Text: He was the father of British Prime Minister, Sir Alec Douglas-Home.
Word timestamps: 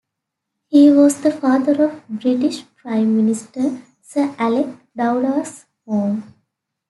He 0.65 0.89
was 0.89 1.21
the 1.21 1.29
father 1.29 1.83
of 1.85 2.07
British 2.07 2.63
Prime 2.77 3.15
Minister, 3.15 3.83
Sir 4.01 4.33
Alec 4.39 4.75
Douglas-Home. 4.97 6.23